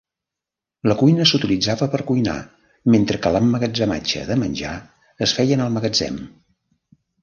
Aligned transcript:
La 0.91 0.95
cuina 1.01 1.27
s'utilitzava 1.31 1.89
per 1.97 2.01
cuinar, 2.09 2.39
mentre 2.95 3.21
que 3.27 3.35
l'emmagatzematge 3.37 4.27
de 4.33 4.41
menjar 4.47 4.77
es 5.29 5.39
feia 5.41 5.63
en 5.63 5.67
el 5.71 5.81
magatzem. 5.81 6.23